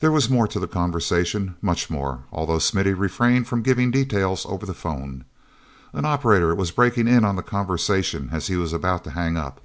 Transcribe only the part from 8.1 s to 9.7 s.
as he was about to hang up.